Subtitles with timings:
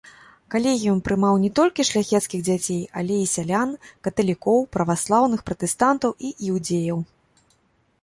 [0.53, 3.77] Калегіум прымаў не толькі шляхецкіх дзяцей, але і сялян,
[4.09, 6.97] каталікоў, праваслаўных, пратэстантаў і іўдзеяў.